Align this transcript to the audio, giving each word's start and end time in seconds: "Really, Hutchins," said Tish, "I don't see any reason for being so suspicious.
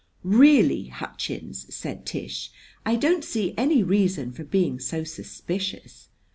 "Really, 0.23 0.85
Hutchins," 0.87 1.67
said 1.71 2.07
Tish, 2.07 2.49
"I 2.87 2.95
don't 2.95 3.23
see 3.23 3.53
any 3.55 3.83
reason 3.83 4.31
for 4.31 4.43
being 4.43 4.79
so 4.79 5.03
suspicious. 5.03 6.07